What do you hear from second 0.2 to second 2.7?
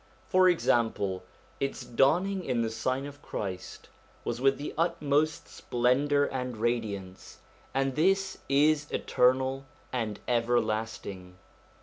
For example, its dawning in